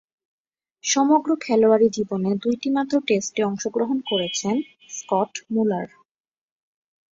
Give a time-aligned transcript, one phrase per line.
[0.83, 4.55] সমগ্র খেলোয়াড়ী জীবনে দুইটিমাত্র টেস্টে অংশগ্রহণ করেছেন
[4.89, 5.87] স্কট মুলার।